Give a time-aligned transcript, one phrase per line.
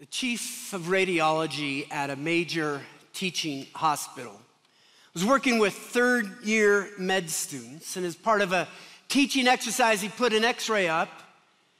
[0.00, 2.80] the chief of radiology at a major
[3.12, 4.32] teaching hospital
[5.12, 8.66] was working with third year med students, and as part of a
[9.08, 11.10] teaching exercise, he put an x ray up.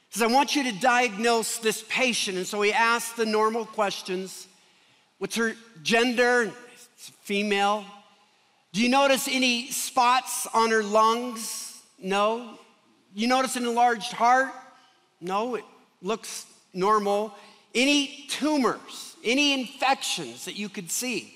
[0.09, 2.37] He says, I want you to diagnose this patient.
[2.37, 4.47] And so he asked the normal questions
[5.17, 6.51] What's her gender?
[7.23, 7.85] female.
[8.71, 11.81] Do you notice any spots on her lungs?
[11.97, 12.59] No.
[13.15, 14.51] You notice an enlarged heart?
[15.21, 15.65] No, it
[16.03, 17.33] looks normal.
[17.73, 21.33] Any tumors, any infections that you could see?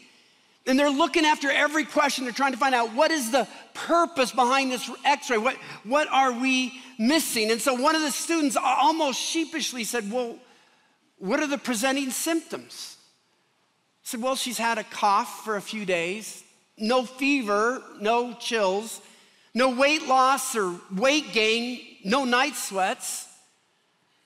[0.68, 2.24] And they're looking after every question.
[2.24, 5.38] They're trying to find out what is the purpose behind this x ray?
[5.38, 7.52] What, what are we missing?
[7.52, 10.38] And so one of the students almost sheepishly said, Well,
[11.20, 12.98] what are the presenting symptoms?
[12.98, 16.44] I said, Well, she's had a cough for a few days,
[16.78, 19.02] no fever, no chills,
[19.54, 23.28] no weight loss or weight gain, no night sweats.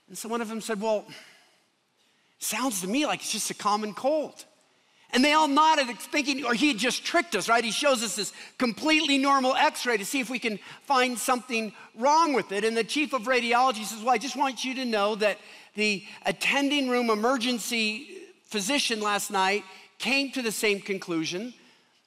[0.08, 1.06] And so one of them said, Well,
[2.40, 4.46] sounds to me like it's just a common cold.
[5.12, 7.64] And they all nodded, thinking, or he had just tricked us, right?
[7.64, 11.74] He shows us this completely normal x ray to see if we can find something
[11.96, 12.64] wrong with it.
[12.64, 15.40] And the chief of radiology says, Well, I just want you to know that
[15.76, 18.08] the attending room emergency
[18.44, 19.64] physician last night
[19.98, 21.54] came to the same conclusion.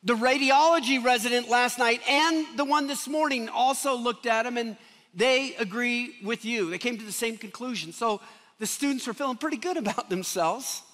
[0.05, 4.77] The radiology resident last night and the one this morning also looked at him and
[5.15, 6.71] they agree with you.
[6.71, 7.93] They came to the same conclusion.
[7.93, 8.21] So
[8.63, 10.85] the students were feeling pretty good about themselves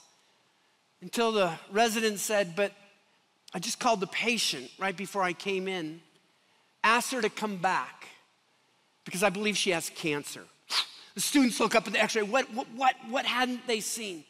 [1.02, 2.72] until the resident said, But
[3.52, 6.00] I just called the patient right before I came in,
[6.82, 8.08] asked her to come back
[9.04, 10.44] because I believe she has cancer.
[11.14, 12.22] The students look up at the x ray.
[12.22, 14.24] What, what, what, what hadn't they seen?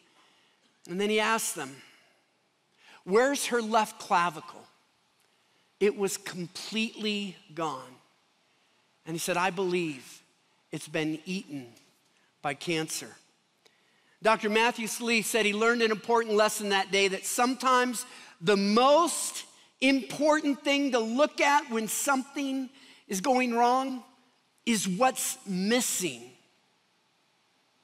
[0.91, 1.77] And then he asked them,
[3.05, 4.65] Where's her left clavicle?
[5.79, 7.95] It was completely gone.
[9.07, 10.23] And he said, I believe
[10.73, 11.69] it's been eaten
[12.43, 13.15] by cancer.
[14.23, 14.51] Dr.
[14.51, 18.05] Matthew Sleeth said he learned an important lesson that day that sometimes
[18.41, 19.45] the most
[19.81, 22.69] important thing to look at when something
[23.07, 24.03] is going wrong
[24.67, 26.23] is what's missing.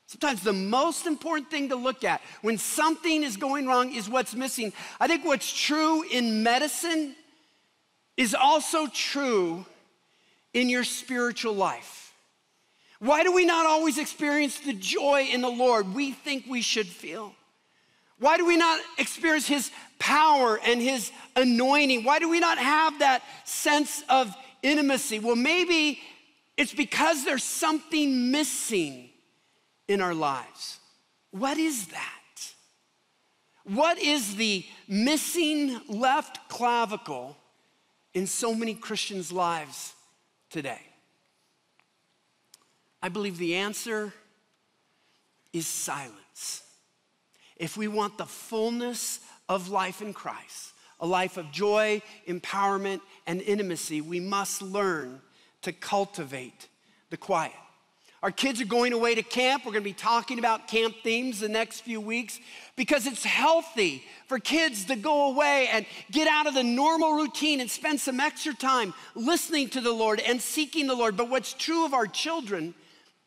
[0.06, 4.34] Sometimes the most important thing to look at when something is going wrong is what's
[4.34, 4.72] missing.
[5.00, 7.16] I think what's true in medicine
[8.16, 9.64] is also true
[10.52, 12.03] in your spiritual life.
[13.04, 16.86] Why do we not always experience the joy in the Lord we think we should
[16.86, 17.34] feel?
[18.18, 22.04] Why do we not experience His power and His anointing?
[22.04, 25.18] Why do we not have that sense of intimacy?
[25.18, 26.00] Well, maybe
[26.56, 29.10] it's because there's something missing
[29.86, 30.78] in our lives.
[31.30, 32.54] What is that?
[33.64, 37.36] What is the missing left clavicle
[38.14, 39.92] in so many Christians' lives
[40.48, 40.80] today?
[43.04, 44.14] I believe the answer
[45.52, 46.62] is silence.
[47.58, 53.42] If we want the fullness of life in Christ, a life of joy, empowerment, and
[53.42, 55.20] intimacy, we must learn
[55.60, 56.68] to cultivate
[57.10, 57.52] the quiet.
[58.22, 59.66] Our kids are going away to camp.
[59.66, 62.40] We're going to be talking about camp themes the next few weeks
[62.74, 67.60] because it's healthy for kids to go away and get out of the normal routine
[67.60, 71.18] and spend some extra time listening to the Lord and seeking the Lord.
[71.18, 72.72] But what's true of our children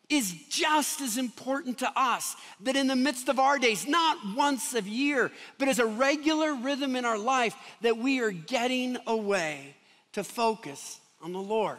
[0.10, 4.74] is just as important to us that in the midst of our days, not once
[4.74, 9.76] a year, but as a regular rhythm in our life, that we are getting away
[10.14, 11.78] to focus on the Lord.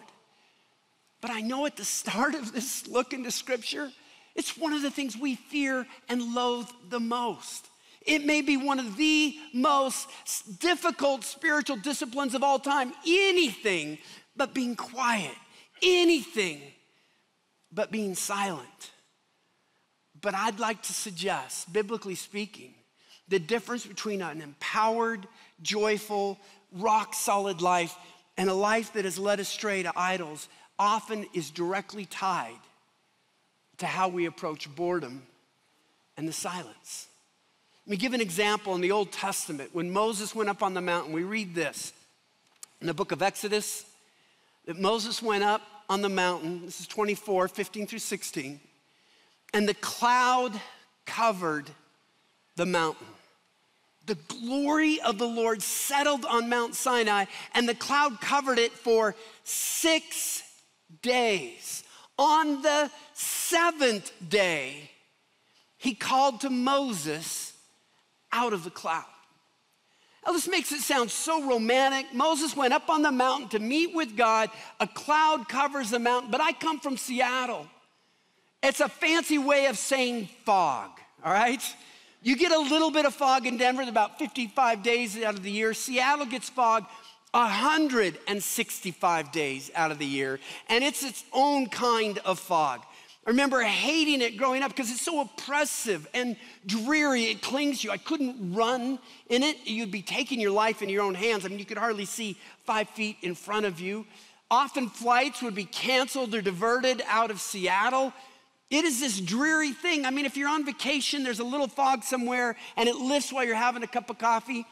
[1.20, 3.90] But I know at the start of this look into Scripture,
[4.34, 7.66] it's one of the things we fear and loathe the most.
[8.06, 10.08] It may be one of the most
[10.60, 12.92] difficult spiritual disciplines of all time.
[13.06, 13.98] Anything
[14.36, 15.34] but being quiet,
[15.82, 16.60] anything
[17.72, 18.90] but being silent.
[20.20, 22.74] But I'd like to suggest, biblically speaking,
[23.28, 25.26] the difference between an empowered,
[25.62, 26.38] joyful,
[26.72, 27.94] rock solid life
[28.36, 32.58] and a life that is led astray to idols often is directly tied
[33.78, 35.22] to how we approach boredom
[36.16, 37.08] and the silence.
[37.86, 39.70] Let me give an example in the Old Testament.
[39.72, 41.92] When Moses went up on the mountain, we read this
[42.80, 43.84] in the book of Exodus
[44.66, 46.62] that Moses went up on the mountain.
[46.64, 48.60] This is 24, 15 through 16.
[49.54, 50.52] And the cloud
[51.06, 51.70] covered
[52.56, 53.06] the mountain.
[54.06, 59.14] The glory of the Lord settled on Mount Sinai, and the cloud covered it for
[59.44, 60.42] six
[61.02, 61.84] days.
[62.18, 64.90] On the seventh day,
[65.76, 67.52] he called to Moses
[68.32, 69.04] out of the cloud.
[70.28, 72.12] Now, this makes it sound so romantic.
[72.12, 74.50] Moses went up on the mountain to meet with God.
[74.78, 77.66] A cloud covers the mountain, but I come from Seattle.
[78.62, 80.90] It's a fancy way of saying fog,
[81.24, 81.62] all right?
[82.22, 85.50] You get a little bit of fog in Denver, about 55 days out of the
[85.50, 85.72] year.
[85.72, 86.84] Seattle gets fog
[87.30, 92.82] 165 days out of the year, and it's its own kind of fog.
[93.28, 96.34] I remember hating it growing up because it's so oppressive and
[96.64, 97.24] dreary.
[97.24, 97.92] It clings to you.
[97.92, 98.98] I couldn't run
[99.28, 99.58] in it.
[99.66, 101.44] You'd be taking your life in your own hands.
[101.44, 104.06] I mean, you could hardly see five feet in front of you.
[104.50, 108.14] Often flights would be canceled or diverted out of Seattle.
[108.70, 110.06] It is this dreary thing.
[110.06, 113.44] I mean, if you're on vacation, there's a little fog somewhere and it lifts while
[113.44, 114.64] you're having a cup of coffee.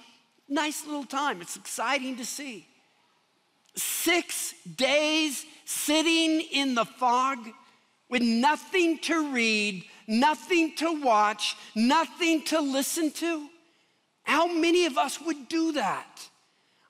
[0.48, 1.42] Nice little time.
[1.42, 2.66] It's exciting to see.
[3.74, 7.36] Six days sitting in the fog
[8.08, 13.48] with nothing to read, nothing to watch, nothing to listen to?
[14.22, 16.28] How many of us would do that?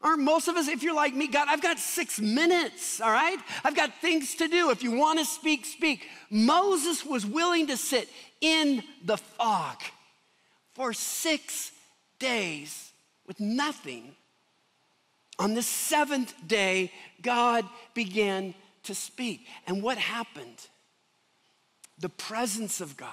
[0.02, 3.38] Aren't most of us, if you're like me, God, I've got six minutes, all right?
[3.64, 4.70] I've got things to do.
[4.70, 6.06] If you want to speak, speak.
[6.30, 8.08] Moses was willing to sit
[8.40, 9.78] in the fog
[10.74, 11.72] for six
[12.18, 12.92] days
[13.26, 14.14] with nothing.
[15.38, 16.92] On the seventh day,
[17.22, 17.64] God
[17.94, 18.54] began
[18.84, 19.46] to speak.
[19.66, 20.68] And what happened?
[21.98, 23.10] The presence of God,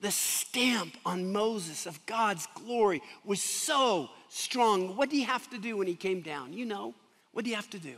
[0.00, 4.96] the stamp on Moses of God's glory was so strong.
[4.96, 6.52] What did he have to do when he came down?
[6.52, 6.94] You know,
[7.32, 7.96] what did he have to do?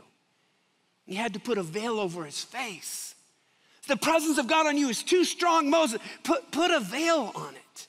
[1.05, 3.15] He had to put a veil over his face.
[3.87, 5.99] The presence of God on you is too strong, Moses.
[6.23, 7.87] Put, put a veil on it.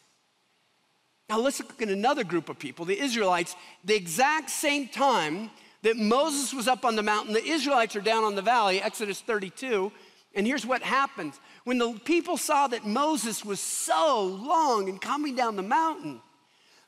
[1.28, 3.54] Now let's look at another group of people, the Israelites,
[3.84, 5.50] the exact same time
[5.82, 9.20] that Moses was up on the mountain, the Israelites are down on the valley, Exodus
[9.20, 9.92] 32.
[10.34, 15.34] And here's what happens when the people saw that Moses was so long in coming
[15.34, 16.20] down the mountain,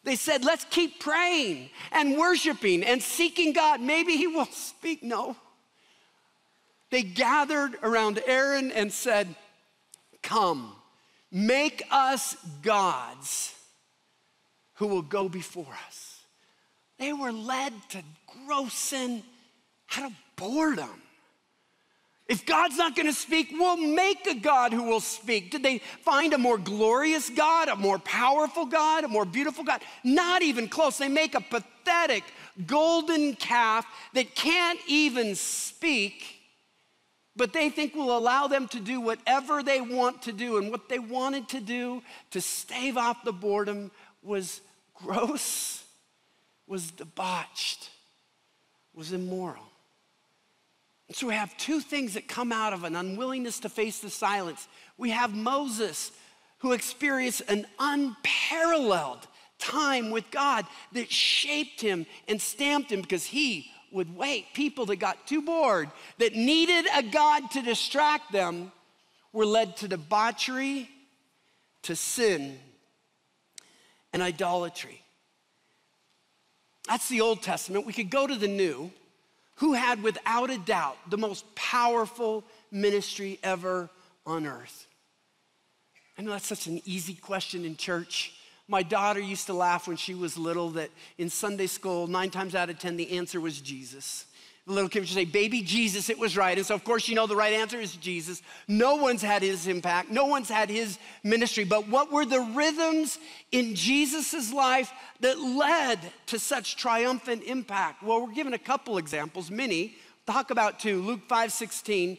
[0.04, 3.80] they said, Let's keep praying and worshiping and seeking God.
[3.80, 5.02] Maybe he will speak.
[5.02, 5.36] No.
[6.90, 9.34] They gathered around Aaron and said,
[10.22, 10.72] Come,
[11.30, 13.54] make us gods
[14.74, 16.20] who will go before us.
[16.98, 18.02] They were led to
[18.46, 19.22] gross sin
[19.96, 21.02] out of boredom.
[22.28, 25.50] If God's not going to speak, we'll make a God who will speak.
[25.50, 29.82] Did they find a more glorious God, a more powerful God, a more beautiful God?
[30.04, 30.98] Not even close.
[30.98, 32.22] They make a pathetic
[32.66, 33.84] golden calf
[34.14, 36.40] that can't even speak,
[37.34, 40.58] but they think will allow them to do whatever they want to do.
[40.58, 43.90] And what they wanted to do to stave off the boredom
[44.22, 44.60] was
[44.94, 45.82] gross,
[46.68, 47.90] was debauched,
[48.94, 49.71] was immoral.
[51.14, 54.66] So we have two things that come out of an unwillingness to face the silence.
[54.96, 56.10] We have Moses,
[56.58, 59.26] who experienced an unparalleled
[59.58, 64.46] time with God that shaped him and stamped him because he would wait.
[64.54, 68.72] People that got too bored, that needed a God to distract them,
[69.32, 70.88] were led to debauchery,
[71.82, 72.58] to sin,
[74.12, 75.02] and idolatry.
[76.88, 77.86] That's the Old Testament.
[77.86, 78.90] We could go to the New
[79.62, 82.42] who had, without a doubt, the most powerful
[82.72, 83.88] ministry ever
[84.26, 84.88] on earth?
[86.18, 88.34] I know that's such an easy question in church.
[88.66, 92.56] My daughter used to laugh when she was little that in Sunday school, nine times
[92.56, 94.24] out of 10, the answer was Jesus.
[94.66, 96.56] The little kid would say, Baby Jesus, it was right.
[96.56, 98.42] And so, of course, you know the right answer is Jesus.
[98.68, 101.64] No one's had his impact, no one's had his ministry.
[101.64, 103.18] But what were the rhythms
[103.50, 108.02] in Jesus' life that led to such triumphant impact?
[108.02, 109.96] Well, we're given a couple examples, many.
[110.26, 112.18] Talk about two Luke 5 16.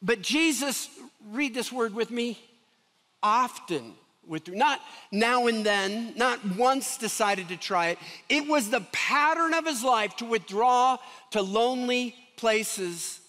[0.00, 0.88] But Jesus,
[1.30, 2.38] read this word with me,
[3.22, 3.94] often
[4.30, 4.54] withdrew.
[4.54, 4.80] Not
[5.12, 7.98] now and then, not once decided to try it.
[8.28, 10.96] It was the pattern of his life to withdraw
[11.32, 13.20] to lonely places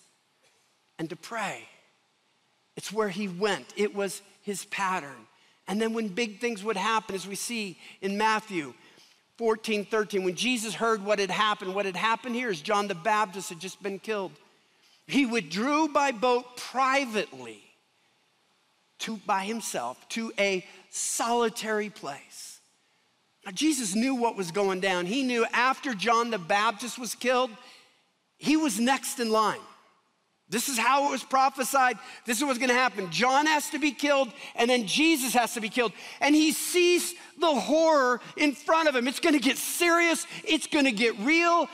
[0.98, 1.68] and to pray.
[2.78, 5.28] It's where he went, it was his pattern.
[5.68, 8.74] And then when big things would happen, as we see in Matthew
[9.38, 12.96] 14, 13, when Jesus heard what had happened, what had happened here is John the
[12.96, 14.32] Baptist had just been killed.
[15.08, 17.64] He withdrew by boat privately
[19.02, 22.60] to, by himself to a solitary place.
[23.46, 25.06] Now, Jesus knew what was going down.
[25.06, 27.50] He knew after John the Baptist was killed,
[28.38, 29.60] he was next in line.
[30.52, 31.98] This is how it was prophesied.
[32.26, 33.10] This is what's gonna happen.
[33.10, 35.94] John has to be killed, and then Jesus has to be killed.
[36.20, 39.08] And he sees the horror in front of him.
[39.08, 41.70] It's gonna get serious, it's gonna get real.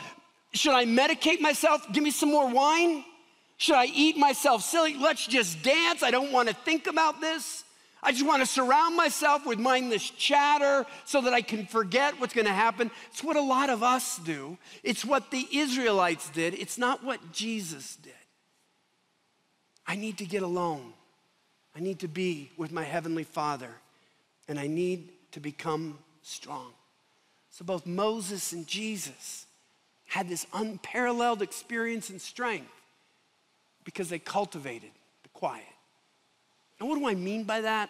[0.54, 1.92] Should I medicate myself?
[1.92, 3.04] Give me some more wine?
[3.58, 4.96] Should I eat myself silly?
[4.96, 6.04] Let's just dance.
[6.04, 7.64] I don't wanna think about this.
[8.02, 12.34] I just want to surround myself with mindless chatter so that I can forget what's
[12.34, 12.92] going to happen.
[13.10, 14.58] It's what a lot of us do.
[14.84, 16.54] It's what the Israelites did.
[16.54, 18.14] It's not what Jesus did.
[19.86, 20.94] I need to get alone.
[21.76, 23.72] I need to be with my Heavenly Father.
[24.48, 26.72] And I need to become strong.
[27.50, 29.48] So both Moses and Jesus
[30.06, 32.77] had this unparalleled experience and strength
[33.88, 34.92] because they cultivated
[35.24, 35.64] the quiet.
[36.78, 37.90] And what do I mean by that?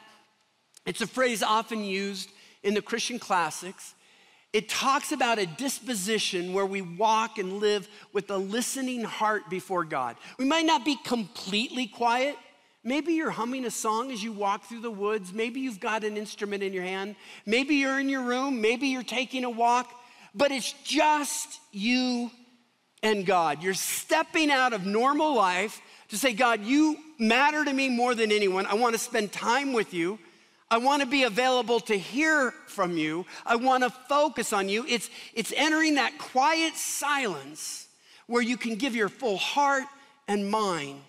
[0.85, 2.29] It's a phrase often used
[2.61, 3.95] in the Christian classics.
[4.53, 9.85] It talks about a disposition where we walk and live with a listening heart before
[9.85, 10.17] God.
[10.37, 12.35] We might not be completely quiet.
[12.83, 15.33] Maybe you're humming a song as you walk through the woods.
[15.33, 17.15] Maybe you've got an instrument in your hand.
[17.47, 18.61] Maybe you're in your room.
[18.61, 19.91] Maybe you're taking a walk.
[20.35, 22.29] But it's just you
[23.01, 23.63] and God.
[23.63, 28.31] You're stepping out of normal life to say, God, you matter to me more than
[28.31, 28.65] anyone.
[28.65, 30.19] I want to spend time with you.
[30.69, 33.25] I want to be available to hear from you.
[33.45, 34.85] I want to focus on you.
[34.87, 37.87] It's, it's entering that quiet silence
[38.27, 39.85] where you can give your full heart
[40.27, 40.99] and mind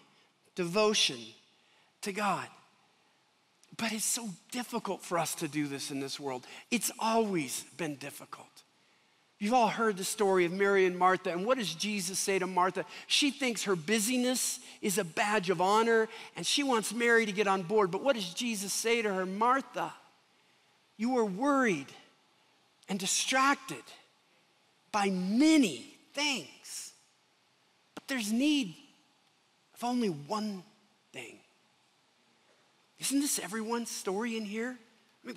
[0.55, 1.19] devotion
[2.02, 2.47] to God.
[3.76, 6.47] But it's so difficult for us to do this in this world.
[6.71, 8.47] It's always been difficult.
[9.38, 12.47] You've all heard the story of Mary and Martha, and what does Jesus say to
[12.47, 12.85] Martha?
[13.07, 17.47] She thinks her busyness is a badge of honor, and she wants Mary to get
[17.47, 17.92] on board.
[17.92, 19.25] But what does Jesus say to her?
[19.25, 19.92] Martha,
[20.97, 21.87] you are worried
[22.88, 23.83] and distracted
[24.90, 26.92] by many things,
[27.95, 28.75] but there's need
[29.76, 30.64] of only one
[31.12, 31.38] thing.
[32.99, 34.76] Isn't this everyone's story in here?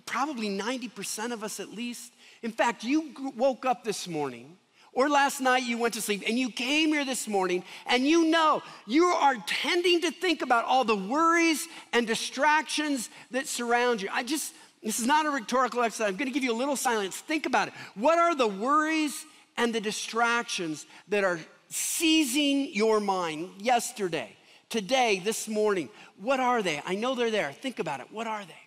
[0.05, 2.13] Probably 90% of us at least.
[2.41, 4.57] In fact, you woke up this morning
[4.93, 8.25] or last night you went to sleep and you came here this morning and you
[8.25, 14.09] know you are tending to think about all the worries and distractions that surround you.
[14.11, 16.09] I just, this is not a rhetorical exercise.
[16.09, 17.17] I'm going to give you a little silence.
[17.17, 17.73] Think about it.
[17.95, 19.25] What are the worries
[19.57, 24.35] and the distractions that are seizing your mind yesterday,
[24.69, 25.89] today, this morning?
[26.19, 26.81] What are they?
[26.85, 27.53] I know they're there.
[27.53, 28.07] Think about it.
[28.11, 28.60] What are they?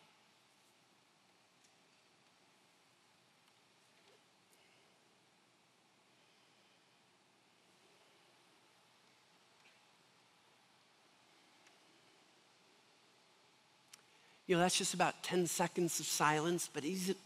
[14.47, 17.17] You know, that's just about 10 seconds of silence, but isn't,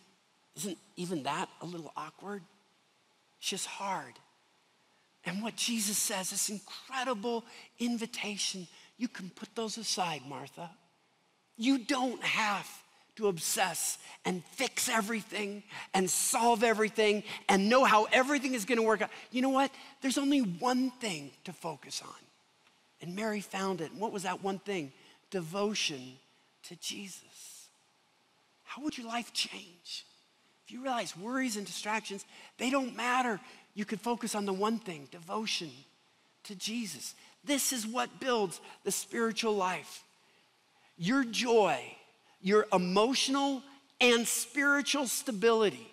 [0.57, 2.43] isn't even that a little awkward?
[3.39, 4.15] It's just hard.
[5.25, 7.45] And what Jesus says, this incredible
[7.79, 10.71] invitation, you can put those aside, Martha.
[11.57, 12.69] You don't have
[13.17, 18.83] to obsess and fix everything and solve everything and know how everything is going to
[18.83, 19.11] work out.
[19.33, 19.73] You know what?
[20.01, 22.15] There's only one thing to focus on.
[23.03, 23.91] And Mary found it.
[23.91, 24.93] And what was that one thing?
[25.31, 26.13] Devotion
[26.69, 27.69] to Jesus,
[28.65, 30.05] how would your life change?
[30.67, 32.27] If you realize worries and distractions,
[32.59, 33.41] they don't matter.
[33.75, 35.71] You could focus on the one thing devotion
[36.45, 37.15] to Jesus.
[37.43, 40.05] This is what builds the spiritual life.
[40.99, 41.81] Your joy,
[42.43, 43.63] your emotional
[44.01, 45.91] and spiritual stability,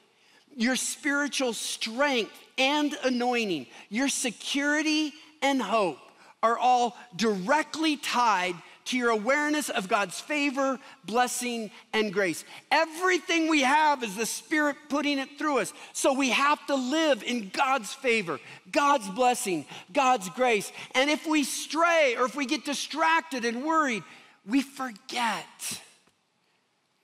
[0.55, 5.99] your spiritual strength and anointing, your security and hope
[6.43, 12.45] are all directly tied to your awareness of God's favor, blessing, and grace.
[12.71, 15.73] Everything we have is the Spirit putting it through us.
[15.93, 18.39] So we have to live in God's favor,
[18.71, 20.71] God's blessing, God's grace.
[20.93, 24.03] And if we stray or if we get distracted and worried,
[24.47, 25.81] we forget.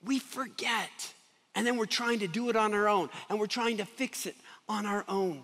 [0.04, 1.14] We forget.
[1.56, 4.26] And then we're trying to do it on our own and we're trying to fix
[4.26, 4.36] it
[4.70, 5.44] on our own.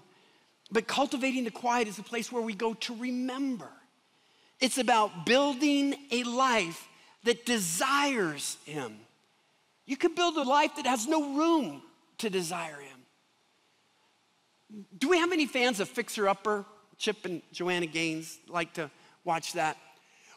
[0.71, 3.69] But cultivating the quiet is a place where we go to remember.
[4.59, 6.87] It's about building a life
[7.23, 8.97] that desires Him.
[9.85, 11.81] You can build a life that has no room
[12.19, 12.97] to desire Him.
[14.97, 16.65] Do we have any fans of Fixer Upper?
[16.97, 18.89] Chip and Joanna Gaines like to
[19.23, 19.77] watch that.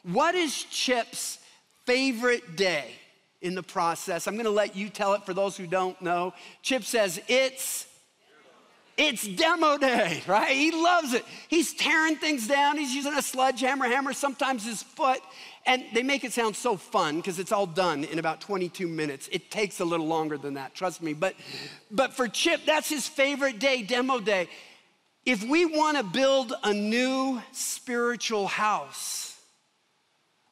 [0.03, 1.39] What is Chip's
[1.87, 2.93] favorite day
[3.41, 4.27] in the process?
[4.27, 6.35] I'm gonna let you tell it for those who don't know.
[6.63, 7.87] Chip says, It's
[9.01, 10.55] it's demo day, right?
[10.55, 11.25] He loves it.
[11.49, 12.77] He's tearing things down.
[12.77, 15.21] He's using a sledgehammer, hammer, sometimes his foot.
[15.65, 19.29] And they make it sound so fun because it's all done in about 22 minutes.
[19.33, 21.15] It takes a little longer than that, trust me.
[21.15, 21.35] But,
[21.91, 24.49] but for Chip, that's his favorite day, demo day.
[25.25, 29.35] If we want to build a new spiritual house,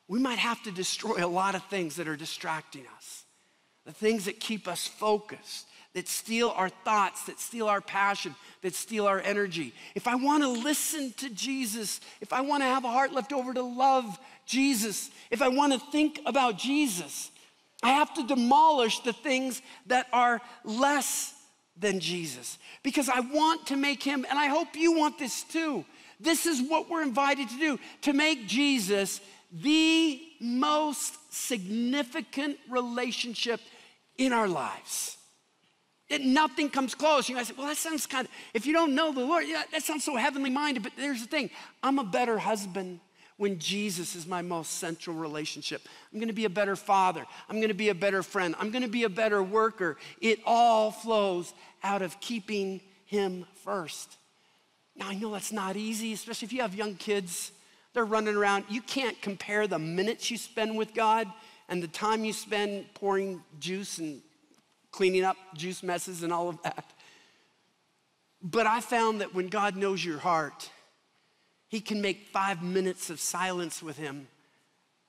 [0.08, 3.24] we might have to destroy a lot of things that are distracting us,
[3.84, 5.67] the things that keep us focused
[5.98, 9.74] that steal our thoughts, that steal our passion, that steal our energy.
[9.96, 13.32] If I want to listen to Jesus, if I want to have a heart left
[13.32, 17.32] over to love Jesus, if I want to think about Jesus,
[17.82, 21.34] I have to demolish the things that are less
[21.76, 25.84] than Jesus because I want to make him, and I hope you want this too.
[26.20, 33.60] This is what we're invited to do to make Jesus the most significant relationship
[34.16, 35.17] in our lives.
[36.08, 37.28] It, nothing comes close.
[37.28, 39.64] You guys say, well, that sounds kind of, if you don't know the Lord, yeah,
[39.72, 40.82] that sounds so heavenly minded.
[40.82, 41.50] But there's the thing
[41.82, 43.00] I'm a better husband
[43.36, 45.86] when Jesus is my most central relationship.
[46.12, 47.24] I'm gonna be a better father.
[47.48, 48.54] I'm gonna be a better friend.
[48.58, 49.96] I'm gonna be a better worker.
[50.20, 54.16] It all flows out of keeping Him first.
[54.96, 57.52] Now, I know that's not easy, especially if you have young kids.
[57.92, 58.64] They're running around.
[58.68, 61.30] You can't compare the minutes you spend with God
[61.68, 64.20] and the time you spend pouring juice and
[64.90, 66.92] cleaning up juice messes and all of that.
[68.42, 70.70] But I found that when God knows your heart,
[71.68, 74.28] He can make five minutes of silence with Him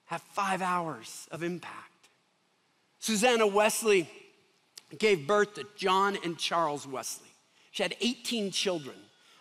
[0.09, 2.09] have five hours of impact.
[2.97, 4.09] Susanna Wesley
[4.97, 7.27] gave birth to John and Charles Wesley.
[7.69, 8.95] She had 18 children.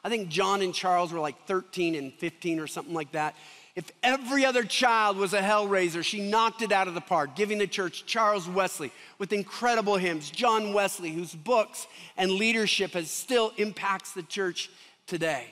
[0.05, 3.35] I think John and Charles were like 13 and 15 or something like that.
[3.79, 7.59] If every other child was a hellraiser, she knocked it out of the park, giving
[7.59, 13.53] the church Charles Wesley with incredible hymns, John Wesley, whose books and leadership has still
[13.57, 14.69] impacts the church
[15.07, 15.47] today.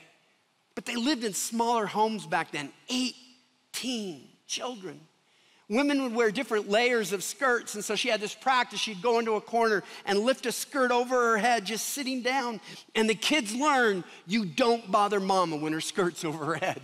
[0.75, 4.99] But they lived in smaller homes back then, 18 children.
[5.69, 8.81] Women would wear different layers of skirts, and so she had this practice.
[8.81, 12.59] She'd go into a corner and lift a skirt over her head, just sitting down.
[12.93, 16.81] And the kids learn you don't bother mama when her skirt's over her head.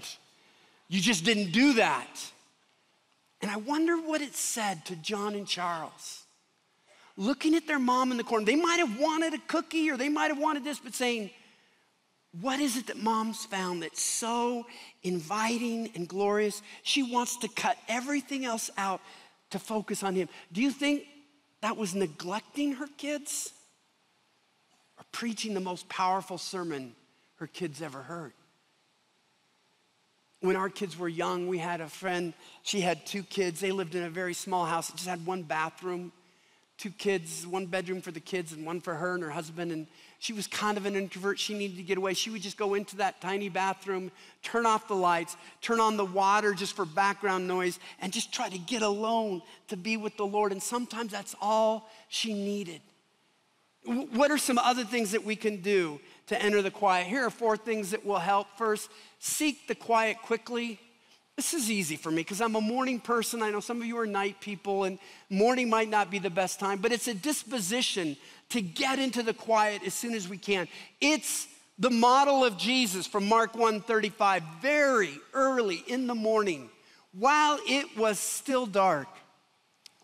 [0.88, 2.08] You just didn't do that.
[3.42, 6.24] And I wonder what it said to John and Charles.
[7.18, 10.10] Looking at their mom in the corner, they might have wanted a cookie or they
[10.10, 11.30] might have wanted this, but saying,
[12.40, 14.66] What is it that mom's found that's so
[15.04, 16.62] inviting and glorious?
[16.84, 19.02] She wants to cut everything else out
[19.52, 20.30] to focus on him.
[20.52, 21.04] Do you think
[21.62, 23.52] that was neglecting her kids
[24.98, 26.96] or preaching the most powerful sermon
[27.36, 28.34] her kids ever heard?
[30.44, 32.34] When our kids were young, we had a friend,
[32.64, 33.62] she had two kids.
[33.62, 36.12] They lived in a very small house, it just had one bathroom,
[36.78, 39.72] two kids, one bedroom for the kids, and one for her and her husband.
[39.72, 39.88] And
[40.20, 41.40] she was kind of an introvert.
[41.40, 42.14] She needed to get away.
[42.14, 46.04] She would just go into that tiny bathroom, turn off the lights, turn on the
[46.06, 50.26] water just for background noise, and just try to get alone to be with the
[50.26, 50.52] Lord.
[50.52, 52.82] And sometimes that's all she needed.
[54.14, 57.08] What are some other things that we can do to enter the quiet?
[57.08, 58.48] Here are four things that will help.
[58.60, 60.80] First, seek the quiet quickly.
[61.36, 63.42] This is easy for me because I'm a morning person.
[63.42, 65.00] I know some of you are night people, and
[65.32, 68.16] morning might not be the best time, but it's a disposition
[68.50, 70.68] to get into the quiet as soon as we can.
[71.02, 71.48] It's
[71.80, 76.70] the model of Jesus from Mark 1:35, very early in the morning,
[77.14, 79.08] while it was still dark.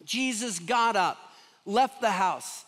[0.04, 1.20] Jesus got up,
[1.64, 2.66] left the house,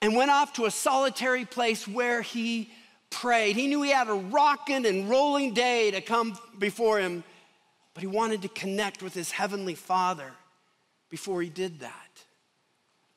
[0.00, 2.70] and went off to a solitary place where he
[3.10, 3.56] prayed.
[3.56, 7.24] He knew he had a rocking and rolling day to come before him,
[7.94, 10.32] but he wanted to connect with his heavenly Father
[11.10, 11.92] before he did that.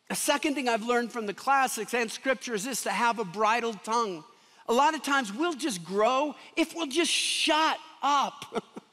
[0.10, 3.84] A second thing I've learned from the classics and scriptures is to have a bridled
[3.84, 4.24] tongue.
[4.67, 8.63] A lot of times we'll just grow if we'll just shut up.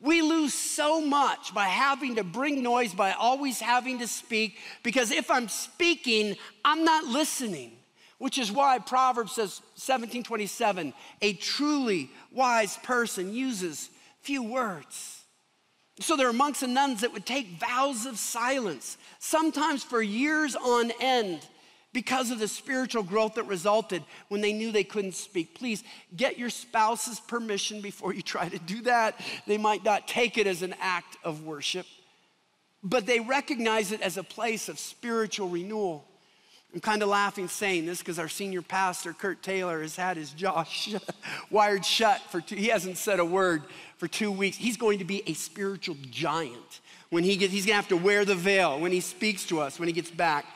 [0.00, 5.10] we lose so much by having to bring noise, by always having to speak, because
[5.10, 7.72] if I'm speaking, I'm not listening
[8.20, 13.88] which is why Proverbs says 1727 a truly wise person uses
[14.20, 15.24] few words.
[16.00, 20.54] So there are monks and nuns that would take vows of silence, sometimes for years
[20.54, 21.40] on end,
[21.92, 25.54] because of the spiritual growth that resulted when they knew they couldn't speak.
[25.54, 25.82] Please
[26.16, 29.20] get your spouse's permission before you try to do that.
[29.46, 31.86] They might not take it as an act of worship,
[32.82, 36.06] but they recognize it as a place of spiritual renewal.
[36.72, 40.30] I'm kind of laughing saying this because our senior pastor, Kurt Taylor, has had his
[40.30, 40.64] jaw
[41.50, 43.64] wired shut for two, he hasn't said a word
[43.96, 44.56] for two weeks.
[44.56, 48.24] He's going to be a spiritual giant when he gets, he's gonna have to wear
[48.24, 50.46] the veil when he speaks to us when he gets back.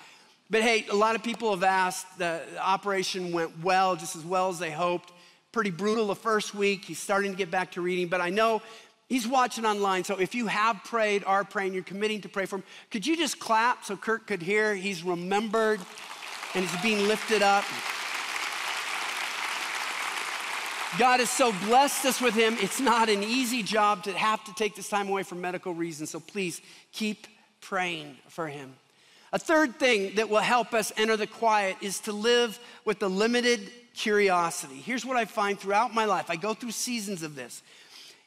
[0.50, 4.50] But hey, a lot of people have asked, the operation went well, just as well
[4.50, 5.12] as they hoped.
[5.52, 6.84] Pretty brutal the first week.
[6.84, 8.60] He's starting to get back to reading, but I know
[9.08, 12.56] He's watching online, so if you have prayed, are praying, you're committing to pray for
[12.56, 14.74] him, could you just clap so Kurt could hear?
[14.74, 15.80] He's remembered
[16.54, 17.64] and he's being lifted up.
[20.98, 22.56] God has so blessed us with him.
[22.60, 26.10] It's not an easy job to have to take this time away for medical reasons,
[26.10, 27.26] so please keep
[27.60, 28.74] praying for him.
[29.34, 33.08] A third thing that will help us enter the quiet is to live with a
[33.08, 34.76] limited curiosity.
[34.76, 37.60] Here's what I find throughout my life I go through seasons of this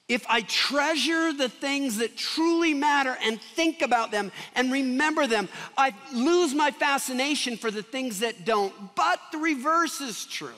[0.10, 5.50] if I treasure the things that truly matter and think about them and remember them,
[5.78, 8.74] I lose my fascination for the things that don't.
[8.96, 10.50] But the reverse is true.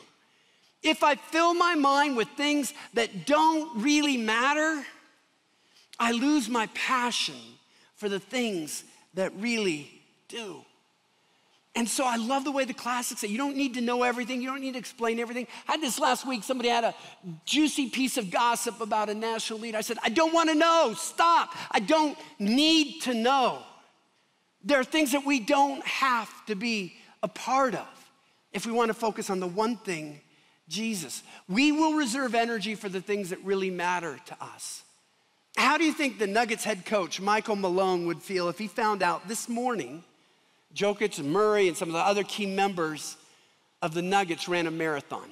[0.83, 4.83] If I fill my mind with things that don't really matter,
[5.99, 7.35] I lose my passion
[7.95, 8.83] for the things
[9.15, 9.98] that really
[10.29, 10.63] do.
[11.75, 14.41] And so I love the way the classics say you don't need to know everything,
[14.41, 15.47] you don't need to explain everything.
[15.67, 16.95] I had this last week, somebody had a
[17.45, 19.77] juicy piece of gossip about a national leader.
[19.77, 21.55] I said, I don't want to know, stop.
[21.71, 23.59] I don't need to know.
[24.63, 27.87] There are things that we don't have to be a part of
[28.51, 30.21] if we want to focus on the one thing
[30.67, 31.23] Jesus.
[31.47, 34.83] We will reserve energy for the things that really matter to us.
[35.55, 39.01] How do you think the Nuggets head coach, Michael Malone, would feel if he found
[39.03, 40.03] out this morning
[40.75, 43.17] Jokic and Murray and some of the other key members
[43.82, 45.29] of the Nuggets ran a marathon?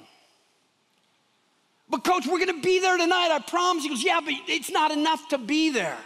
[1.90, 3.82] But, coach, we're gonna be there tonight, I promise.
[3.82, 5.98] He goes, Yeah, but it's not enough to be there.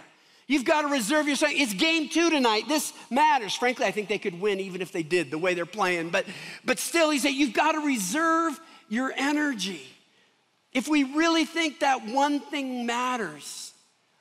[0.53, 1.53] You've got to reserve yourself.
[1.55, 2.64] It's game two tonight.
[2.68, 3.55] This matters.
[3.55, 6.11] Frankly, I think they could win even if they did the way they're playing.
[6.11, 6.27] But,
[6.64, 9.83] but still, he said, You've got to reserve your energy.
[10.73, 13.73] If we really think that one thing matters,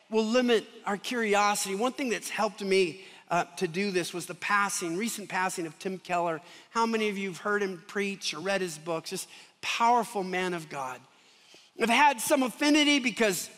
[0.10, 1.76] we'll limit our curiosity.
[1.76, 5.80] One thing that's helped me uh, to do this was the passing, recent passing of
[5.80, 6.42] Tim Keller.
[6.72, 9.10] How many of you have heard him preach or read his books?
[9.10, 9.30] Just
[9.62, 11.00] powerful man of God.
[11.82, 13.50] I've had some affinity because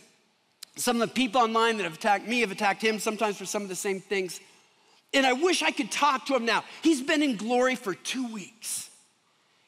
[0.76, 3.64] some of the people online that have attacked me have attacked him sometimes for some
[3.64, 4.40] of the same things.
[5.12, 6.64] And I wish I could talk to him now.
[6.84, 8.90] He's been in glory for two weeks.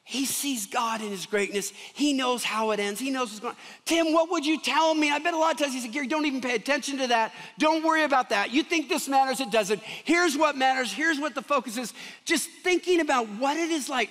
[0.08, 1.72] He sees God in his greatness.
[1.92, 3.00] He knows how it ends.
[3.00, 3.60] He knows what's going on.
[3.84, 5.10] Tim, what would you tell me?
[5.10, 7.34] I bet a lot of times he said, Gary, don't even pay attention to that.
[7.58, 8.52] Don't worry about that.
[8.52, 9.82] You think this matters, it doesn't.
[9.82, 10.92] Here's what matters.
[10.92, 11.92] Here's what the focus is.
[12.24, 14.10] Just thinking about what it is like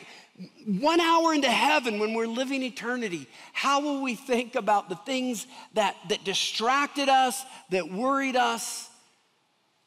[0.65, 3.25] one hour into heaven when we're living eternity.
[3.53, 8.89] How will we think about the things that, that distracted us, that worried us,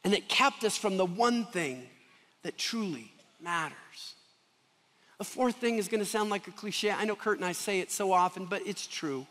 [0.04, 1.82] and that kept us from the one thing
[2.44, 3.76] that truly matters?
[5.20, 6.90] A fourth thing is going to sound like a cliche.
[6.90, 9.26] I know Kurt and I say it so often, but it's true.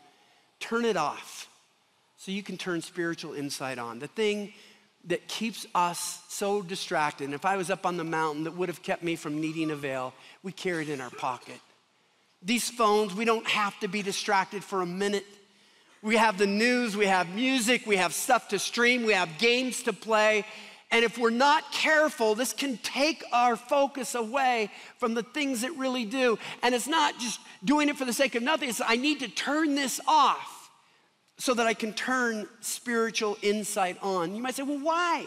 [0.60, 1.48] Turn it off
[2.18, 3.98] so you can turn spiritual insight on.
[3.98, 4.52] The thing
[5.04, 8.68] that keeps us so distracted, and if I was up on the mountain that would
[8.68, 11.60] have kept me from needing a veil, we carry it in our pocket.
[12.42, 15.24] These phones, we don't have to be distracted for a minute.
[16.02, 19.82] We have the news, we have music, we have stuff to stream, we have games
[19.84, 20.44] to play.
[20.90, 25.72] And if we're not careful, this can take our focus away from the things that
[25.72, 26.38] really do.
[26.62, 29.28] And it's not just doing it for the sake of nothing, it's I need to
[29.28, 30.70] turn this off
[31.36, 34.34] so that I can turn spiritual insight on.
[34.34, 35.26] You might say, well, why?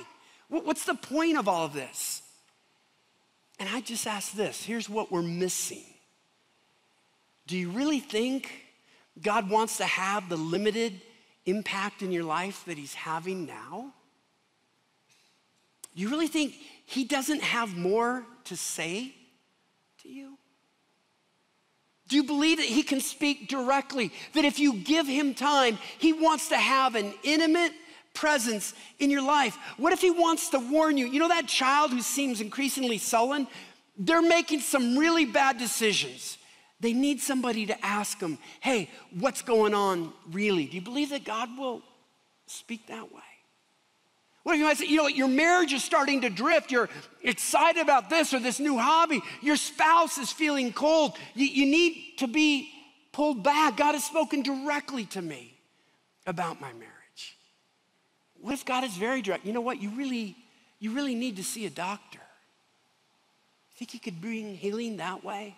[0.49, 2.21] What's the point of all of this?
[3.59, 5.83] And I just ask this here's what we're missing.
[7.47, 8.51] Do you really think
[9.21, 10.99] God wants to have the limited
[11.45, 13.93] impact in your life that He's having now?
[15.93, 19.13] You really think he doesn't have more to say
[20.03, 20.37] to you?
[22.07, 24.11] Do you believe that he can speak directly?
[24.33, 27.71] That if you give him time, he wants to have an intimate
[28.13, 29.57] presence in your life?
[29.77, 31.07] What if he wants to warn you?
[31.07, 33.47] You know that child who seems increasingly sullen?
[33.97, 36.37] They're making some really bad decisions.
[36.79, 40.65] They need somebody to ask them, hey, what's going on really?
[40.65, 41.81] Do you believe that God will
[42.47, 43.21] speak that way?
[44.43, 46.71] What if you might say, you know, what, your marriage is starting to drift.
[46.71, 46.89] You're
[47.21, 49.21] excited about this or this new hobby.
[49.41, 51.15] Your spouse is feeling cold.
[51.35, 52.69] You, you need to be
[53.11, 53.77] pulled back.
[53.77, 55.53] God has spoken directly to me
[56.25, 57.37] about my marriage.
[58.39, 59.45] What if God is very direct?
[59.45, 59.79] You know what?
[59.79, 60.35] You really,
[60.79, 62.19] you really need to see a doctor.
[63.75, 65.55] Think he could bring healing that way?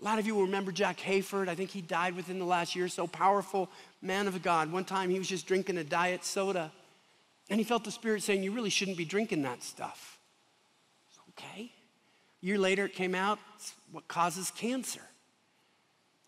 [0.00, 1.48] A lot of you will remember Jack Hayford.
[1.48, 2.88] I think he died within the last year.
[2.88, 4.70] So powerful man of God.
[4.72, 6.70] One time he was just drinking a diet soda
[7.48, 10.18] and he felt the Spirit saying, You really shouldn't be drinking that stuff.
[11.30, 11.70] Okay.
[12.42, 15.02] A year later, it came out, it's what causes cancer.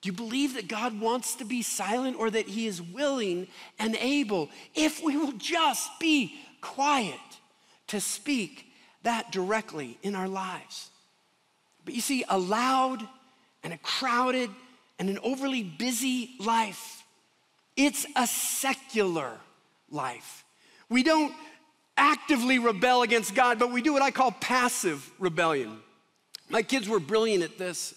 [0.00, 3.96] Do you believe that God wants to be silent or that He is willing and
[3.96, 7.18] able, if we will just be quiet,
[7.88, 8.66] to speak
[9.02, 10.90] that directly in our lives?
[11.84, 13.06] But you see, a loud
[13.64, 14.50] and a crowded
[14.98, 17.02] and an overly busy life,
[17.76, 19.32] it's a secular
[19.90, 20.44] life.
[20.88, 21.34] We don't
[21.96, 25.78] actively rebel against God, but we do what I call passive rebellion.
[26.48, 27.94] My kids were brilliant at this.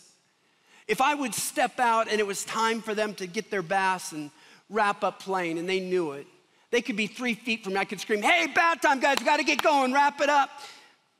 [0.88, 4.12] If I would step out and it was time for them to get their baths
[4.12, 4.30] and
[4.70, 6.28] wrap up playing, and they knew it,
[6.72, 7.80] they could be three feet from me.
[7.80, 10.50] I could scream, Hey, bath time, guys, we gotta get going, wrap it up.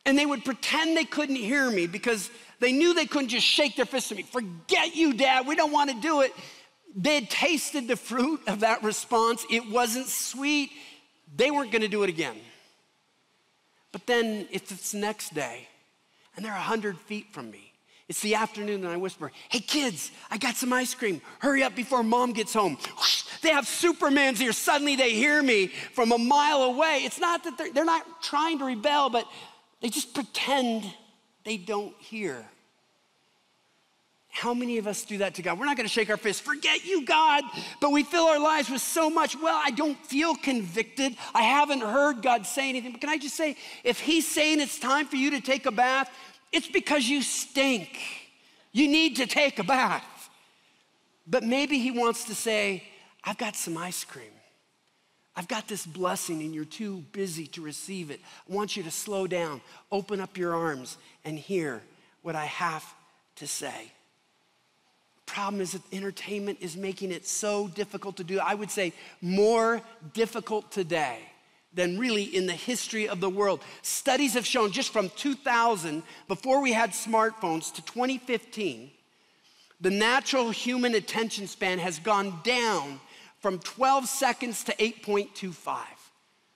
[0.06, 3.76] And they would pretend they couldn't hear me because they knew they couldn't just shake
[3.76, 4.24] their fist at me.
[4.24, 6.34] Forget you, Dad, we don't wanna do it.
[6.96, 9.46] They had tasted the fruit of that response.
[9.50, 10.72] It wasn't sweet,
[11.36, 12.38] they weren't going to do it again.
[13.92, 15.68] But then it's the next day
[16.36, 17.74] and they're 100 feet from me,
[18.08, 21.22] it's the afternoon and I whisper, Hey kids, I got some ice cream.
[21.40, 22.78] Hurry up before mom gets home.
[23.42, 24.58] They have Superman's ears.
[24.58, 27.02] Suddenly they hear me from a mile away.
[27.04, 29.26] It's not that they're, they're not trying to rebel, but
[29.82, 30.94] they just pretend
[31.44, 32.46] they don't hear.
[34.32, 35.60] How many of us do that to God?
[35.60, 37.44] We're not going to shake our fist, forget you, God,
[37.82, 39.38] but we fill our lives with so much.
[39.38, 41.18] Well, I don't feel convicted.
[41.36, 42.94] I haven't heard God say anything.
[42.94, 45.72] But can I just say, if He's saying it's time for you to take a
[45.72, 46.10] bath,
[46.54, 48.00] it's because you stink.
[48.72, 50.30] You need to take a bath.
[51.28, 52.84] But maybe He wants to say,
[53.26, 54.32] I've got some ice cream.
[55.36, 58.22] I've got this blessing and you're too busy to receive it.
[58.50, 61.82] I want you to slow down, open up your arms, and hear
[62.22, 62.86] what I have
[63.36, 63.92] to say.
[65.32, 68.40] The problem is that entertainment is making it so difficult to do.
[68.40, 68.92] I would say
[69.22, 69.82] more
[70.14, 71.20] difficult today
[71.74, 73.62] than really in the history of the world.
[73.82, 78.92] Studies have shown just from 2000, before we had smartphones, to 2015,
[79.80, 83.00] the natural human attention span has gone down
[83.40, 85.78] from 12 seconds to 8.25.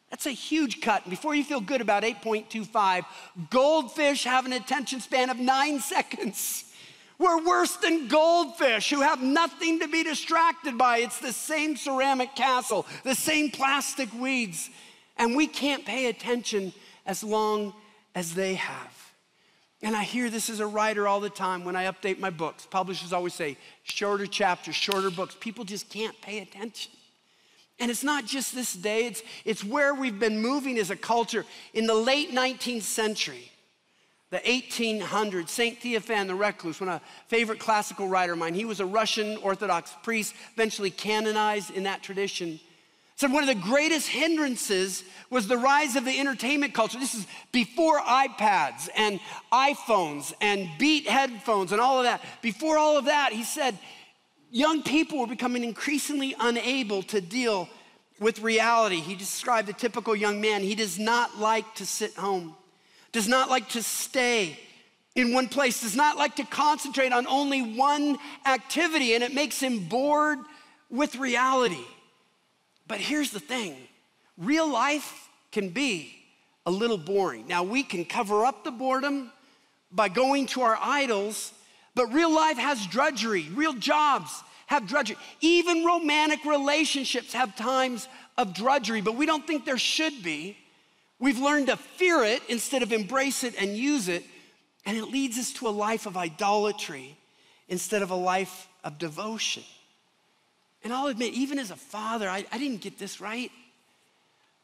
[0.10, 1.04] That's a huge cut.
[1.04, 3.06] And before you feel good about 8.25,
[3.50, 6.66] goldfish have an attention span of nine seconds.
[7.18, 10.98] We're worse than goldfish who have nothing to be distracted by.
[11.00, 14.70] It's the same ceramic castle, the same plastic weeds,
[15.18, 16.74] and we can't pay attention
[17.06, 17.74] as long
[18.16, 19.14] as they have.
[19.82, 22.66] And I hear this as a writer all the time when I update my books.
[22.66, 25.36] Publishers always say shorter chapters, shorter books.
[25.40, 26.92] People just can't pay attention.
[27.80, 31.46] And it's not just this day, it's, it's where we've been moving as a culture.
[31.74, 33.52] In the late 19th century,
[34.32, 35.80] the 1800s, St.
[35.80, 39.38] Theophan the Recluse, one of my favorite classical writer of mine, he was a Russian
[39.38, 42.60] Orthodox priest, eventually canonized in that tradition
[43.16, 47.00] said one of the greatest hindrances was the rise of the entertainment culture.
[47.00, 49.20] This is before iPads and
[49.54, 52.22] iPhones and Beats headphones and all of that.
[52.42, 53.78] Before all of that, he said
[54.52, 57.70] young people were becoming increasingly unable to deal
[58.20, 58.98] with reality.
[58.98, 60.62] He described the typical young man.
[60.62, 62.56] He does not like to sit home,
[63.16, 64.60] does not like to stay
[65.16, 69.58] in one place, does not like to concentrate on only one activity, and it makes
[69.58, 70.38] him bored
[70.90, 71.86] with reality.
[72.90, 73.78] But here's the thing
[74.38, 76.14] real life can be
[76.66, 77.48] a little boring.
[77.48, 79.32] Now, we can cover up the boredom
[79.94, 81.54] by going to our idols,
[81.96, 83.48] but real life has drudgery.
[83.54, 85.16] Real jobs have drudgery.
[85.40, 90.58] Even romantic relationships have times of drudgery, but we don't think there should be.
[91.20, 94.24] We've learned to fear it instead of embrace it and use it,
[94.86, 97.18] and it leads us to a life of idolatry
[97.68, 99.64] instead of a life of devotion.
[100.84, 103.52] And I'll admit, even as a father, I, I didn't get this right.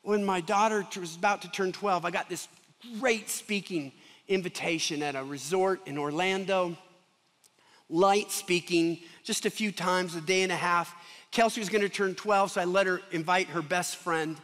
[0.04, 2.48] When my daughter was about to turn 12, I got this
[3.00, 3.92] great speaking
[4.28, 6.78] invitation at a resort in Orlando.
[7.90, 10.94] Light speaking, just a few times, a day and a half.
[11.32, 14.38] Kelsey was gonna turn 12, so I let her invite her best friend.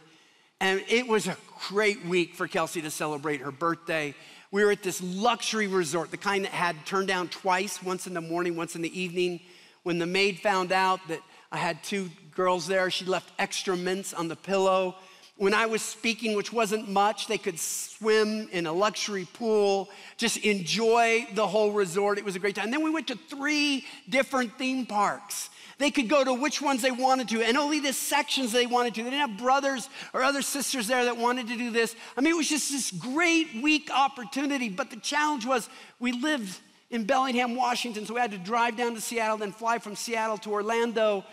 [0.60, 1.36] And it was a
[1.68, 4.14] great week for Kelsey to celebrate her birthday.
[4.50, 8.14] We were at this luxury resort, the kind that had turned down twice, once in
[8.14, 9.40] the morning, once in the evening.
[9.84, 11.20] When the maid found out that
[11.52, 12.90] I had two girls there.
[12.90, 14.96] She left extra mints on the pillow.
[15.36, 20.38] When I was speaking, which wasn't much, they could swim in a luxury pool, just
[20.38, 22.18] enjoy the whole resort.
[22.18, 22.64] It was a great time.
[22.64, 25.50] And then we went to three different theme parks.
[25.78, 28.96] They could go to which ones they wanted to, and only the sections they wanted
[28.96, 29.04] to.
[29.04, 31.94] They didn't have brothers or other sisters there that wanted to do this.
[32.16, 34.68] I mean, it was just this great week opportunity.
[34.68, 35.68] But the challenge was
[36.00, 36.58] we lived
[36.90, 40.38] in Bellingham, Washington, so we had to drive down to Seattle, then fly from Seattle
[40.38, 41.24] to Orlando.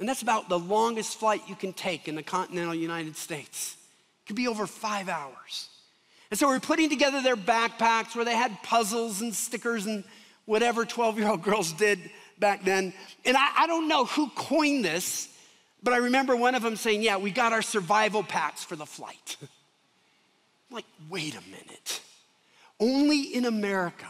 [0.00, 3.76] And that's about the longest flight you can take in the continental United States.
[4.22, 5.68] It could be over five hours.
[6.30, 10.04] And so we're putting together their backpacks where they had puzzles and stickers and
[10.46, 11.98] whatever 12 year old girls did
[12.38, 12.92] back then.
[13.24, 15.28] And I, I, don't know who coined this,
[15.82, 18.86] but I remember one of them saying, Yeah, we got our survival packs for the
[18.86, 19.36] flight.
[19.40, 19.48] I'm
[20.74, 22.00] like, wait a minute.
[22.80, 24.06] Only in America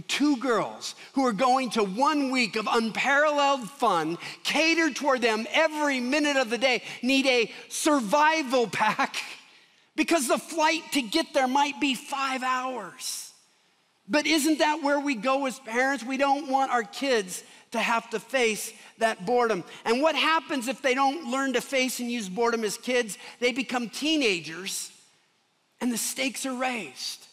[0.00, 6.00] two girls who are going to one week of unparalleled fun, catered toward them every
[6.00, 9.16] minute of the day, need a survival pack
[9.96, 13.25] because the flight to get there might be five hours.
[14.08, 16.04] But isn't that where we go as parents?
[16.04, 17.42] We don't want our kids
[17.72, 19.64] to have to face that boredom.
[19.84, 23.18] And what happens if they don't learn to face and use boredom as kids?
[23.40, 24.92] They become teenagers
[25.80, 27.25] and the stakes are raised.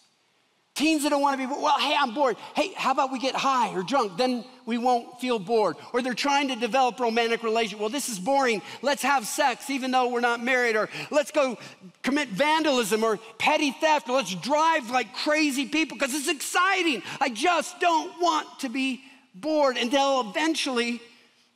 [0.75, 2.36] Teens that don't want to be, well, hey, I'm bored.
[2.55, 4.17] Hey, how about we get high or drunk?
[4.17, 5.75] Then we won't feel bored.
[5.93, 7.77] Or they're trying to develop romantic relation.
[7.77, 8.59] Well, this is boring.
[8.81, 10.75] Let's have sex even though we're not married.
[10.75, 11.59] Or let's go
[12.01, 14.09] commit vandalism or petty theft.
[14.09, 17.03] Or let's drive like crazy people because it's exciting.
[17.21, 19.03] I just don't want to be
[19.36, 19.77] bored.
[19.77, 21.01] And they'll eventually,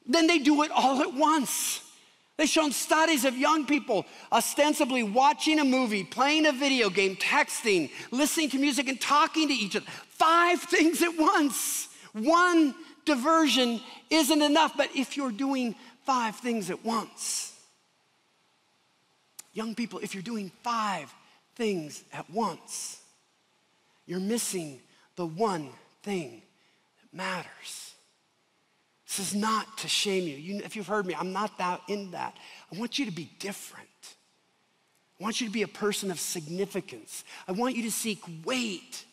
[0.05, 1.81] then they do it all at once.
[2.37, 7.89] They've shown studies of young people ostensibly watching a movie, playing a video game, texting,
[8.11, 9.85] listening to music, and talking to each other.
[10.09, 11.89] Five things at once.
[12.13, 17.53] One diversion isn't enough, but if you're doing five things at once,
[19.53, 21.11] young people, if you're doing five
[21.55, 23.01] things at once,
[24.05, 24.79] you're missing
[25.15, 25.69] the one
[26.03, 26.43] thing
[27.01, 27.86] that matters.
[29.07, 30.35] This is not to shame you.
[30.35, 30.61] you.
[30.63, 32.35] If you've heard me, I'm not that in that.
[32.73, 33.87] I want you to be different.
[35.19, 37.23] I want you to be a person of significance.
[37.47, 39.05] I want you to seek weight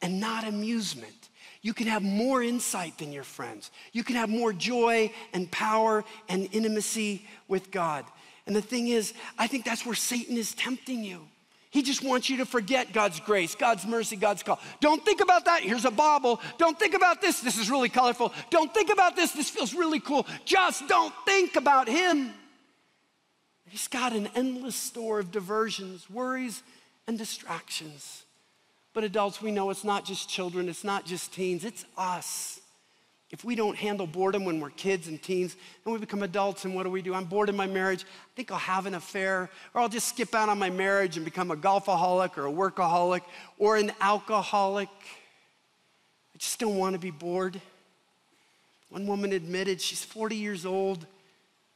[0.00, 1.28] and not amusement.
[1.62, 3.70] You can have more insight than your friends.
[3.92, 8.06] You can have more joy and power and intimacy with God.
[8.46, 11.28] And the thing is, I think that's where Satan is tempting you.
[11.70, 14.58] He just wants you to forget God's grace, God's mercy, God's call.
[14.80, 15.62] Don't think about that.
[15.62, 16.40] Here's a bauble.
[16.58, 17.40] Don't think about this.
[17.40, 18.32] This is really colorful.
[18.50, 19.30] Don't think about this.
[19.30, 20.26] This feels really cool.
[20.44, 22.34] Just don't think about Him.
[23.68, 26.64] He's got an endless store of diversions, worries,
[27.06, 28.24] and distractions.
[28.92, 32.59] But adults, we know it's not just children, it's not just teens, it's us.
[33.30, 36.74] If we don't handle boredom when we're kids and teens, then we become adults, and
[36.74, 37.14] what do we do?
[37.14, 38.02] I'm bored in my marriage.
[38.02, 41.24] I think I'll have an affair, or I'll just skip out on my marriage and
[41.24, 43.22] become a golfaholic or a workaholic
[43.56, 44.88] or an alcoholic.
[46.34, 47.60] I just don't want to be bored.
[48.88, 51.06] One woman admitted she's 40 years old.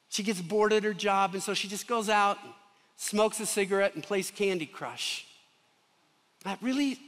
[0.08, 2.52] She gets bored at her job, and so she just goes out, and
[2.96, 5.24] smokes a cigarette, and plays Candy Crush.
[6.42, 6.98] That really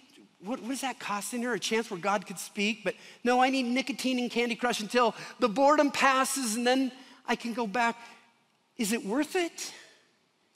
[0.44, 1.54] what, what is that costing her?
[1.54, 2.84] A chance where God could speak?
[2.84, 2.94] But
[3.24, 6.92] no, I need nicotine and Candy Crush until the boredom passes and then
[7.26, 7.96] I can go back.
[8.76, 9.72] Is it worth it?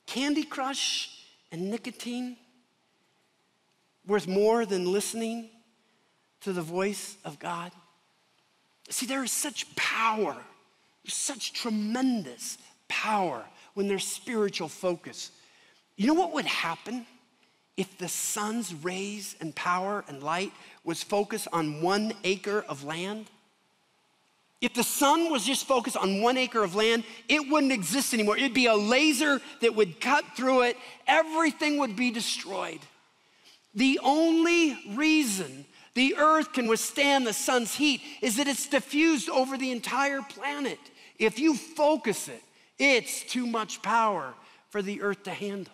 [0.07, 2.37] Candy Crush and nicotine?
[4.07, 5.49] Worth more than listening
[6.43, 7.73] to the voice of God?
[8.89, 10.37] See, there is such power,
[11.07, 15.31] such tremendous power when there's spiritual focus.
[15.97, 17.07] You know what would happen?
[17.81, 20.53] If the sun's rays and power and light
[20.85, 23.25] was focused on one acre of land,
[24.61, 28.37] if the sun was just focused on one acre of land, it wouldn't exist anymore.
[28.37, 32.81] It'd be a laser that would cut through it, everything would be destroyed.
[33.75, 35.65] The only reason
[35.95, 40.79] the earth can withstand the sun's heat is that it's diffused over the entire planet.
[41.19, 42.43] If you focus it,
[42.79, 44.35] it's too much power
[44.69, 45.73] for the earth to handle.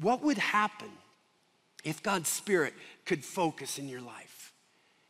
[0.00, 0.90] What would happen
[1.84, 4.52] if God's Spirit could focus in your life?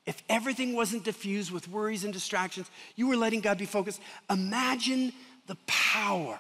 [0.07, 4.01] If everything wasn't diffused with worries and distractions, you were letting God be focused.
[4.31, 5.13] Imagine
[5.49, 6.39] the power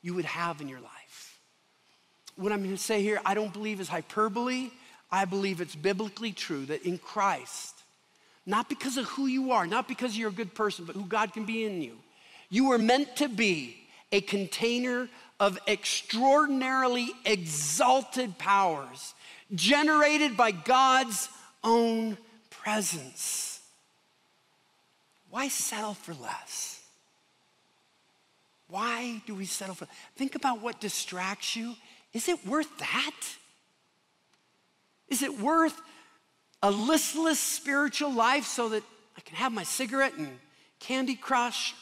[0.00, 1.40] you would have in your life.
[2.36, 4.70] What I'm going to say here, I don't believe is hyperbole.
[5.10, 7.74] I believe it's biblically true that in Christ,
[8.44, 11.32] not because of who you are, not because you're a good person, but who God
[11.32, 11.96] can be in you,
[12.48, 13.76] you were meant to be
[14.12, 19.14] a container of extraordinarily exalted powers
[19.54, 21.28] generated by God's
[21.62, 22.16] own
[22.50, 23.60] presence.
[25.30, 26.82] Why settle for less?
[28.68, 29.86] Why do we settle for?
[30.16, 31.74] Think about what distracts you.
[32.12, 33.20] Is it worth that?
[35.08, 35.80] Is it worth
[36.62, 38.82] a listless spiritual life so that
[39.16, 40.38] I can have my cigarette and
[40.80, 41.74] Candy Crush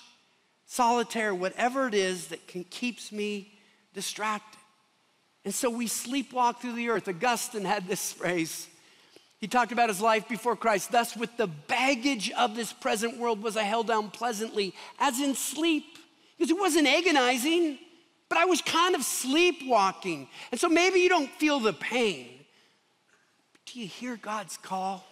[0.67, 3.53] solitaire, whatever it is that can, keeps me
[3.93, 4.59] distracted.
[5.45, 7.09] And so we sleepwalk through the earth.
[7.09, 8.69] Augustine had this phrase.
[9.41, 10.91] He talked about his life before Christ.
[10.91, 15.35] Thus, with the baggage of this present world, was I held down pleasantly, as in
[15.35, 15.85] sleep.
[16.37, 17.79] Because it wasn't agonizing,
[18.29, 20.29] but I was kind of sleepwalking.
[20.51, 22.27] And so maybe you don't feel the pain.
[23.53, 25.05] But do you hear God's call?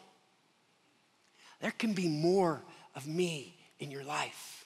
[1.60, 2.60] There can be more
[2.96, 4.61] of me in your life.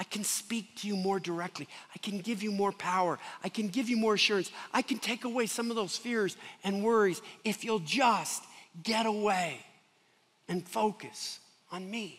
[0.00, 1.68] I can speak to you more directly.
[1.94, 3.18] I can give you more power.
[3.44, 4.50] I can give you more assurance.
[4.72, 8.42] I can take away some of those fears and worries if you'll just
[8.82, 9.60] get away
[10.48, 11.38] and focus
[11.70, 12.18] on me.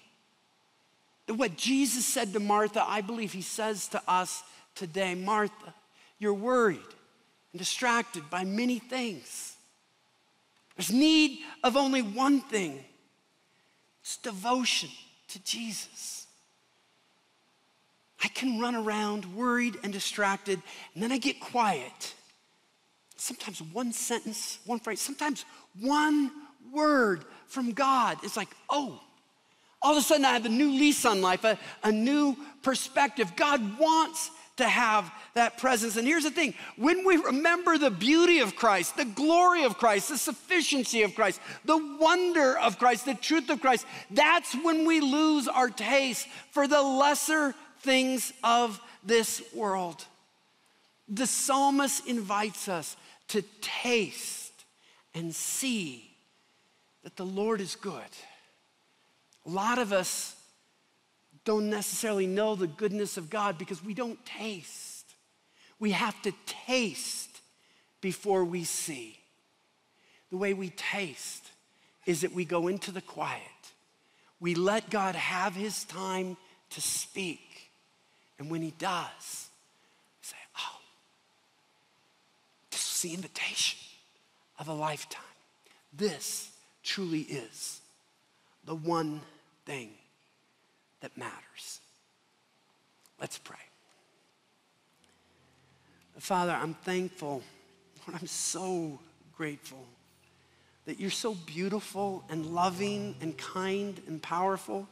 [1.28, 4.44] What Jesus said to Martha, I believe he says to us
[4.76, 5.74] today Martha,
[6.20, 6.80] you're worried
[7.52, 9.56] and distracted by many things.
[10.78, 12.84] There's need of only one thing
[14.04, 14.90] it's devotion
[15.30, 16.21] to Jesus.
[18.24, 20.62] I can run around worried and distracted,
[20.94, 22.14] and then I get quiet.
[23.16, 25.46] Sometimes one sentence, one phrase, sometimes
[25.80, 26.32] one
[26.72, 29.00] word from God is like, oh,
[29.82, 33.36] all of a sudden I have a new lease on life, a, a new perspective.
[33.36, 35.98] God wants to have that presence.
[35.98, 40.10] And here's the thing when we remember the beauty of Christ, the glory of Christ,
[40.10, 45.00] the sufficiency of Christ, the wonder of Christ, the truth of Christ, that's when we
[45.00, 50.06] lose our taste for the lesser things of this world.
[51.08, 52.96] The psalmist invites us
[53.30, 54.54] to taste
[55.14, 56.10] and see
[57.04, 58.02] that the Lord is good.
[59.46, 60.36] A lot of us
[61.44, 65.16] don't necessarily know the goodness of God because we don't taste.
[65.80, 67.42] We have to taste
[68.00, 69.18] before we see.
[70.30, 71.50] The way we taste
[72.06, 73.42] is that we go into the quiet.
[74.40, 76.38] We let God have his time
[76.72, 77.51] to speak.
[78.42, 79.50] And when he does,
[80.20, 80.80] we say, Oh,
[82.72, 83.78] this is the invitation
[84.58, 85.22] of a lifetime.
[85.96, 86.50] This
[86.82, 87.82] truly is
[88.66, 89.22] the one
[89.68, 89.92] thing
[91.02, 91.82] that matters.
[93.20, 93.58] Let's pray.
[96.18, 97.44] Father, I'm thankful.
[98.08, 98.98] Lord, I'm so
[99.38, 99.86] grateful
[100.86, 104.88] that you're so beautiful and loving and kind and powerful.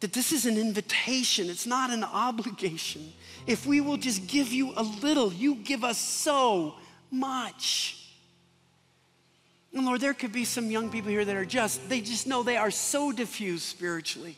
[0.00, 3.12] That this is an invitation, it's not an obligation.
[3.46, 6.74] If we will just give you a little, you give us so
[7.10, 7.94] much.
[9.72, 12.42] And Lord, there could be some young people here that are just, they just know
[12.42, 14.36] they are so diffused spiritually.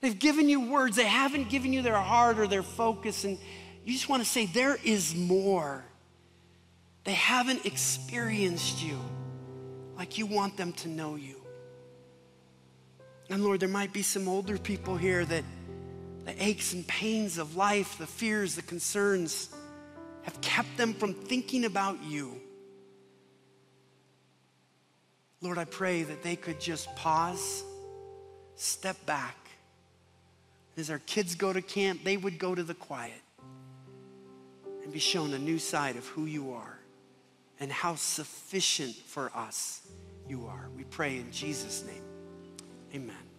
[0.00, 3.38] They've given you words, they haven't given you their heart or their focus, and
[3.84, 5.84] you just want to say, there is more.
[7.04, 8.98] They haven't experienced you
[9.96, 11.39] like you want them to know you.
[13.30, 15.44] And Lord, there might be some older people here that
[16.24, 19.50] the aches and pains of life, the fears, the concerns
[20.24, 22.40] have kept them from thinking about you.
[25.40, 27.62] Lord, I pray that they could just pause,
[28.56, 29.36] step back.
[30.76, 33.22] As our kids go to camp, they would go to the quiet
[34.82, 36.78] and be shown a new side of who you are
[37.60, 39.86] and how sufficient for us
[40.28, 40.68] you are.
[40.76, 42.09] We pray in Jesus' name.
[42.94, 43.29] Amen.